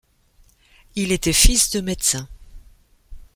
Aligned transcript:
Il 0.95 1.11
était 1.11 1.31
fils 1.31 1.69
de 1.69 1.79
médecin. 1.79 2.27